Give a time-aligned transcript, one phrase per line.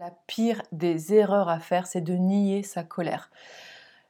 [0.00, 3.30] La pire des erreurs à faire, c'est de nier sa colère.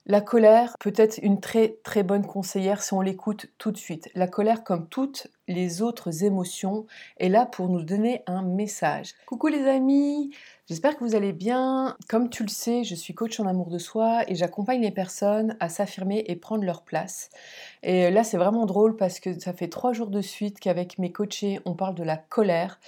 [0.07, 4.09] La colère peut être une très très bonne conseillère si on l'écoute tout de suite.
[4.15, 6.87] La colère, comme toutes les autres émotions,
[7.19, 9.15] est là pour nous donner un message.
[9.27, 10.31] Coucou les amis,
[10.69, 11.97] j'espère que vous allez bien.
[12.09, 15.57] Comme tu le sais, je suis coach en amour de soi et j'accompagne les personnes
[15.61, 17.31] à s'affirmer et prendre leur place.
[17.83, 21.13] Et là, c'est vraiment drôle parce que ça fait trois jours de suite qu'avec mes
[21.13, 22.79] coachés, on parle de la colère.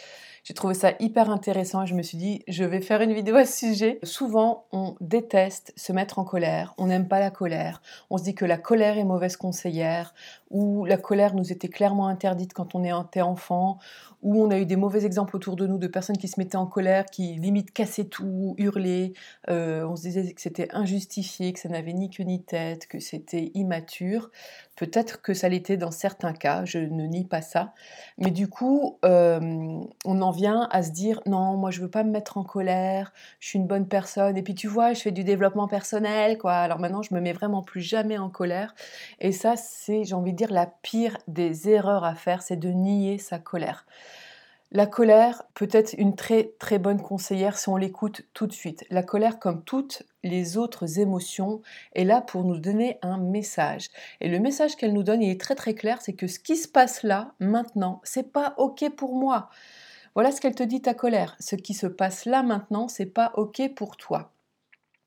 [0.44, 3.36] J'ai trouvé ça hyper intéressant et je me suis dit, je vais faire une vidéo
[3.36, 4.00] à ce sujet.
[4.02, 8.34] Souvent, on déteste se mettre en colère, on n'aime pas la colère, on se dit
[8.34, 10.14] que la colère est mauvaise conseillère,
[10.50, 13.78] ou la colère nous était clairement interdite quand on était enfant,
[14.22, 16.56] où on a eu des mauvais exemples autour de nous de personnes qui se mettaient
[16.56, 19.12] en colère, qui limite cassaient tout, hurlaient.
[19.50, 23.00] Euh, on se disait que c'était injustifié, que ça n'avait ni queue ni tête, que
[23.00, 24.30] c'était immature.
[24.76, 27.74] Peut-être que ça l'était dans certains cas, je ne nie pas ça.
[28.18, 32.04] Mais du coup, euh, on en vient à se dire non, moi je veux pas
[32.04, 34.36] me mettre en colère, je suis une bonne personne.
[34.36, 36.54] Et puis tu vois, je fais du développement personnel, quoi.
[36.54, 38.74] Alors maintenant, je me mets vraiment plus jamais en colère.
[39.20, 42.68] Et ça, c'est, j'ai envie de dire, la pire des erreurs à faire, c'est de
[42.68, 43.86] nier sa colère.
[44.74, 48.86] La colère peut être une très très bonne conseillère si on l'écoute tout de suite.
[48.88, 51.60] La colère, comme toutes les autres émotions,
[51.94, 53.88] est là pour nous donner un message.
[54.22, 56.56] Et le message qu'elle nous donne, il est très très clair, c'est que ce qui
[56.56, 59.50] se passe là, maintenant, c'est pas ok pour moi.
[60.14, 61.36] Voilà ce qu'elle te dit ta colère.
[61.38, 64.32] Ce qui se passe là maintenant, c'est pas ok pour toi.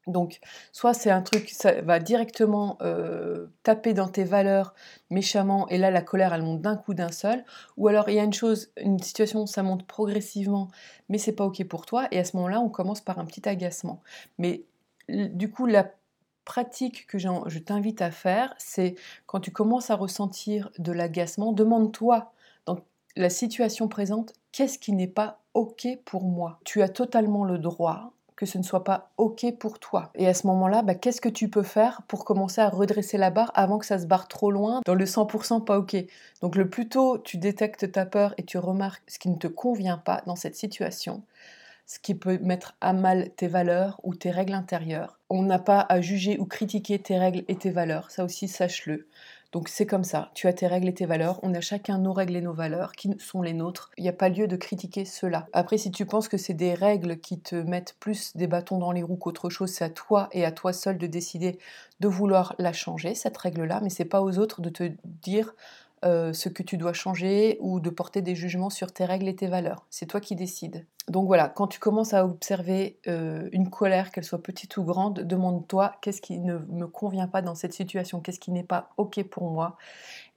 [0.08, 0.39] Donc,
[0.72, 4.75] soit c'est un truc, ça va directement euh, taper dans tes valeurs
[5.09, 7.44] méchamment, et là la colère elle monte d'un coup d'un seul,
[7.78, 10.70] ou alors il y a une chose, une situation, ça monte progressivement,
[11.09, 13.47] mais c'est pas ok pour toi, et à ce moment-là on commence par un petit
[13.50, 14.02] agacement.
[14.38, 14.66] Mais
[15.09, 15.92] du coup, la
[16.45, 22.31] pratique que je t'invite à faire, c'est quand tu commences à ressentir de l'agacement, demande-toi
[22.66, 22.78] dans
[23.16, 26.59] la situation présente, qu'est-ce qui n'est pas ok pour moi?
[26.64, 30.11] Tu as totalement le droit que ce ne soit pas OK pour toi.
[30.16, 33.30] Et à ce moment-là, bah, qu'est-ce que tu peux faire pour commencer à redresser la
[33.30, 35.96] barre avant que ça se barre trop loin dans le 100% pas OK?
[36.41, 39.47] Donc le plus tôt tu détectes ta peur et tu remarques ce qui ne te
[39.47, 41.23] convient pas dans cette situation,
[41.85, 45.19] ce qui peut mettre à mal tes valeurs ou tes règles intérieures.
[45.29, 49.07] On n'a pas à juger ou critiquer tes règles et tes valeurs, ça aussi sache-le.
[49.55, 52.11] Donc c'est comme ça, tu as tes règles et tes valeurs, on a chacun nos
[52.11, 53.89] règles et nos valeurs qui sont les nôtres.
[53.95, 55.47] Il n'y a pas lieu de critiquer cela.
[55.53, 58.91] Après, si tu penses que c'est des règles qui te mettent plus des bâtons dans
[58.91, 61.57] les roues qu'autre chose, c'est à toi et à toi seul de décider
[62.01, 65.55] de vouloir la changer, cette règle-là, mais c'est pas aux autres de te dire
[66.03, 69.35] euh, ce que tu dois changer ou de porter des jugements sur tes règles et
[69.35, 69.85] tes valeurs.
[69.89, 70.85] C'est toi qui décides.
[71.07, 75.22] Donc voilà, quand tu commences à observer euh, une colère, qu'elle soit petite ou grande,
[75.22, 79.23] demande-toi qu'est-ce qui ne me convient pas dans cette situation, qu'est-ce qui n'est pas OK
[79.23, 79.78] pour moi.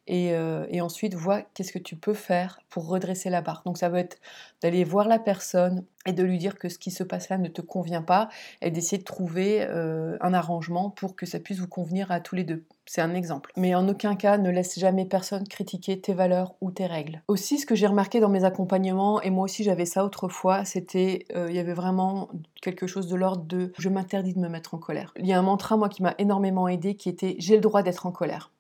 [0.09, 3.63] Et, euh, et ensuite, vois qu'est-ce que tu peux faire pour redresser la barre.
[3.65, 4.19] Donc ça va être
[4.63, 7.49] d'aller voir la personne et de lui dire que ce qui se passe là ne
[7.49, 8.29] te convient pas
[8.63, 12.45] et d'essayer de trouver un arrangement pour que ça puisse vous convenir à tous les
[12.45, 12.65] deux.
[12.91, 13.53] C'est un exemple.
[13.55, 17.23] Mais en aucun cas, ne laisse jamais personne critiquer tes valeurs ou tes règles.
[17.29, 21.27] Aussi, ce que j'ai remarqué dans mes accompagnements, et moi aussi j'avais ça autrefois, c'était,
[21.37, 22.31] euh, il y avait vraiment
[22.63, 25.13] quelque chose de l'ordre de je m'interdis de me mettre en colère.
[25.19, 27.83] Il y a un mantra, moi, qui m'a énormément aidé, qui était j'ai le droit
[27.83, 28.51] d'être en colère.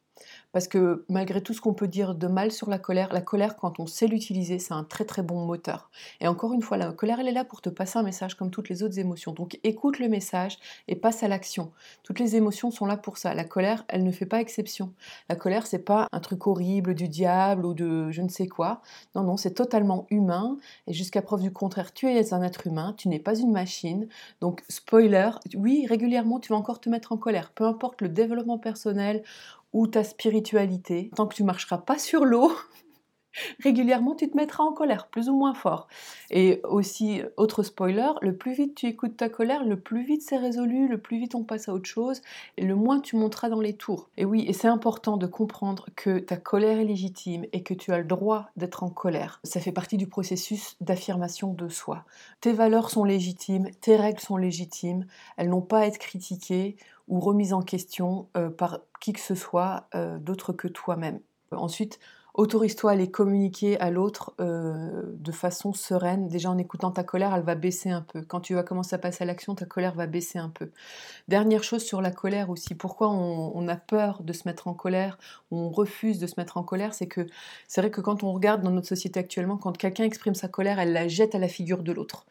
[0.52, 3.56] Parce que malgré tout ce qu'on peut dire de mal sur la colère, la colère,
[3.56, 5.90] quand on sait l'utiliser, c'est un très très bon moteur.
[6.20, 8.50] Et encore une fois, la colère, elle est là pour te passer un message comme
[8.50, 9.32] toutes les autres émotions.
[9.32, 10.58] Donc écoute le message
[10.88, 11.70] et passe à l'action.
[12.02, 13.34] Toutes les émotions sont là pour ça.
[13.34, 14.92] La colère, elle ne fait pas exception.
[15.28, 18.80] La colère, c'est pas un truc horrible du diable ou de je ne sais quoi.
[19.14, 20.56] Non, non, c'est totalement humain.
[20.86, 24.08] Et jusqu'à preuve du contraire, tu es un être humain, tu n'es pas une machine.
[24.40, 27.52] Donc spoiler, oui, régulièrement, tu vas encore te mettre en colère.
[27.54, 29.22] Peu importe le développement personnel
[29.72, 32.52] ou ta spiritualité, tant que tu marcheras pas sur l'eau,
[33.62, 35.88] régulièrement tu te mettras en colère, plus ou moins fort.
[36.30, 40.36] Et aussi, autre spoiler, le plus vite tu écoutes ta colère, le plus vite c'est
[40.36, 42.20] résolu, le plus vite on passe à autre chose,
[42.56, 44.10] et le moins tu monteras dans les tours.
[44.16, 47.92] Et oui, et c'est important de comprendre que ta colère est légitime et que tu
[47.92, 49.40] as le droit d'être en colère.
[49.44, 52.04] Ça fait partie du processus d'affirmation de soi.
[52.40, 55.06] Tes valeurs sont légitimes, tes règles sont légitimes,
[55.36, 56.76] elles n'ont pas à être critiquées
[57.08, 61.20] ou remise en question euh, par qui que ce soit euh, d'autre que toi-même.
[61.50, 61.98] Ensuite,
[62.38, 66.28] autorise-toi à les communiquer à l'autre euh, de façon sereine.
[66.28, 68.22] Déjà en écoutant ta colère, elle va baisser un peu.
[68.22, 70.70] Quand tu vas commencer à passer à l'action, ta colère va baisser un peu.
[71.26, 75.18] Dernière chose sur la colère aussi, pourquoi on, a peur de se mettre en colère,
[75.50, 77.26] on refuse de se mettre en colère, c'est que
[77.66, 80.78] c'est vrai que quand on regarde dans notre société actuellement, quand quelqu'un exprime sa colère,
[80.78, 82.24] elle la jette à la figure de l'autre.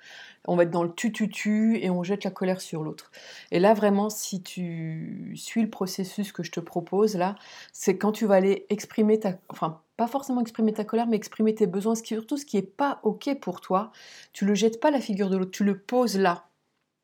[0.47, 3.11] On va être dans le tu-tu-tu et on jette la colère sur l'autre.
[3.51, 7.35] Et là vraiment, si tu suis le processus que je te propose là,
[7.73, 9.33] c'est quand tu vas aller exprimer ta...
[9.49, 12.99] Enfin, pas forcément exprimer ta colère, mais exprimer tes besoins, surtout ce qui n'est pas
[13.03, 13.91] OK pour toi,
[14.31, 16.47] tu le jettes pas la figure de l'autre, tu le poses là.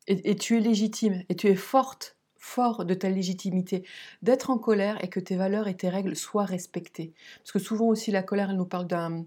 [0.06, 3.84] Et, tu es légitime, et tu es forte, fort de ta légitimité,
[4.20, 7.14] d'être en colère et que tes valeurs et tes règles soient respectées.
[7.38, 9.24] Parce que souvent aussi la colère, elle nous parle d'un...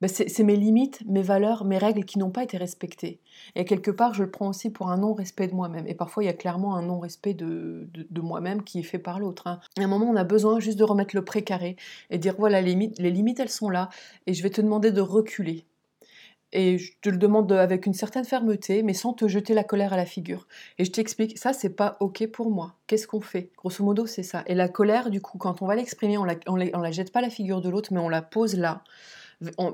[0.00, 3.20] Ben, c'est mes limites, mes valeurs, mes règles qui n'ont pas été respectées.
[3.54, 5.86] Et quelque part, je le prends aussi pour un non-respect de moi-même.
[5.86, 9.18] Et parfois, il y a clairement un non-respect de, de, moi-même qui est fait par
[9.18, 9.46] l'autre.
[9.46, 9.60] Hein.
[9.78, 11.76] À un moment, on a besoin juste de remettre le précaré
[12.08, 13.90] et dire voilà, les limites, les limites, elles sont là.
[14.26, 15.66] Et je vais te demander de reculer
[16.52, 19.92] et je te le demande avec une certaine fermeté, mais sans te jeter la colère
[19.92, 20.46] à la figure.
[20.78, 22.74] Et je t'explique, ça c'est pas ok pour moi.
[22.86, 23.50] Qu'est-ce qu'on fait?
[23.56, 24.42] Grosso modo, c'est ça.
[24.46, 27.20] Et la colère, du coup, quand on va l'exprimer, on la, on, la, jette pas
[27.20, 28.82] à la figure de l'autre, mais on la pose là,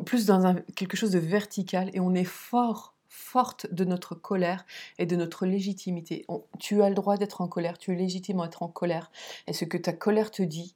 [0.04, 4.66] plus dans quelque chose de vertical, et on est fort forte de notre colère
[4.98, 6.26] et de notre légitimité.
[6.58, 9.10] tu as le droit d'être en colère, tu es légitime à être en colère.
[9.46, 10.74] Et ce que ta colère te dit,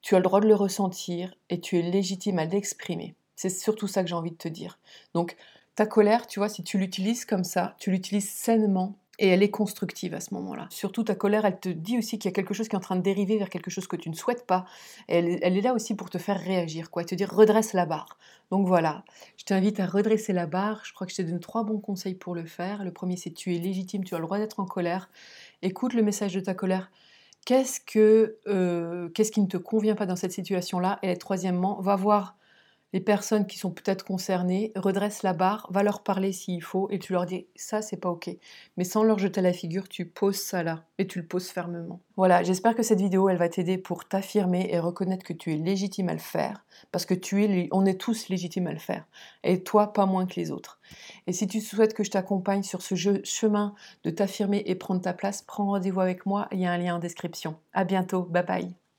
[0.00, 3.14] tu as le droit de le ressentir et tu es légitime à l'exprimer.
[3.36, 4.78] C'est surtout ça que j'ai envie de te dire.
[5.14, 5.36] Donc,
[5.74, 9.50] ta colère, tu vois, si tu l'utilises comme ça, tu l'utilises sainement et elle est
[9.50, 10.66] constructive à ce moment-là.
[10.70, 12.80] Surtout ta colère, elle te dit aussi qu'il y a quelque chose qui est en
[12.80, 14.64] train de dériver vers quelque chose que tu ne souhaites pas.
[15.08, 18.18] elle, est là aussi pour te faire réagir, quoi, te dire redresse la barre.
[18.50, 19.04] Donc voilà,
[19.36, 20.80] je t'invite à redresser la barre.
[20.84, 22.82] Je crois que je te donne trois bons conseils pour le faire.
[22.82, 25.10] Le premier, c'est tu es légitime, tu as le droit d'être en colère.
[25.60, 26.90] Écoute le message de ta colère.
[27.44, 30.98] Qu'est-ce que euh, qu'est-ce qui ne te convient pas dans cette situation-là?
[31.02, 32.36] Et troisièmement, va voir
[32.92, 36.98] les personnes qui sont peut-être concernées, redressent la barre, va leur parler s'il faut, et
[36.98, 38.30] tu leur dis ça c'est pas ok.
[38.76, 42.00] Mais sans leur jeter la figure, tu poses ça là, et tu le poses fermement.
[42.16, 45.56] Voilà, j'espère que cette vidéo elle va t'aider pour t'affirmer et reconnaître que tu es
[45.56, 49.06] légitime à le faire, parce que tu es, on est tous légitimes à le faire,
[49.44, 50.80] et toi pas moins que les autres.
[51.26, 52.94] Et si tu souhaites que je t'accompagne sur ce
[53.24, 56.78] chemin de t'affirmer et prendre ta place, prends rendez-vous avec moi, il y a un
[56.78, 57.56] lien en description.
[57.72, 58.89] À bientôt, bye bye.